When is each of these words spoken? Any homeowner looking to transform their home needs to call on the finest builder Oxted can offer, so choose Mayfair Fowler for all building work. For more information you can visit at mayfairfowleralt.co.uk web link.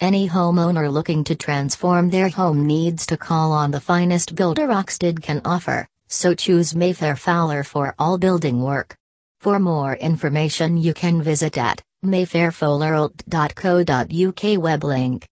Any 0.00 0.28
homeowner 0.30 0.90
looking 0.90 1.24
to 1.24 1.34
transform 1.34 2.08
their 2.08 2.30
home 2.30 2.66
needs 2.66 3.04
to 3.04 3.18
call 3.18 3.52
on 3.52 3.70
the 3.70 3.80
finest 3.80 4.34
builder 4.34 4.68
Oxted 4.68 5.20
can 5.20 5.42
offer, 5.44 5.86
so 6.08 6.32
choose 6.32 6.74
Mayfair 6.74 7.16
Fowler 7.16 7.62
for 7.62 7.94
all 7.98 8.16
building 8.16 8.62
work. 8.62 8.96
For 9.40 9.60
more 9.60 9.96
information 9.96 10.78
you 10.78 10.94
can 10.94 11.20
visit 11.20 11.58
at 11.58 11.82
mayfairfowleralt.co.uk 12.02 14.62
web 14.62 14.84
link. 14.84 15.28